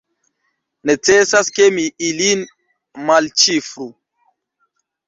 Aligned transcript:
Necesas, 0.89 1.51
ke 1.59 1.67
mi 1.77 1.85
ilin 2.09 2.43
malĉifru. 3.11 3.89